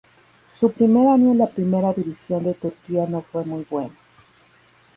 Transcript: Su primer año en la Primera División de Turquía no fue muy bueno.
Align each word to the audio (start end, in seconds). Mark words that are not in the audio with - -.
Su 0.47 0.71
primer 0.71 1.07
año 1.09 1.31
en 1.31 1.37
la 1.37 1.45
Primera 1.47 1.93
División 1.93 2.43
de 2.43 2.55
Turquía 2.55 3.05
no 3.07 3.21
fue 3.21 3.43
muy 3.45 3.67
bueno. 3.69 3.95